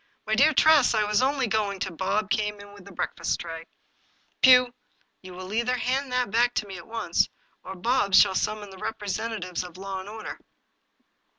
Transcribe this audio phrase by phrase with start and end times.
[0.25, 3.67] "My dear Tress, I was only going" Bob came in with the breakfast tray."
[4.41, 4.73] Pugh,
[5.21, 7.29] you will either hand me that at once,
[7.63, 10.39] or Bob shall summon the representatives of law and order."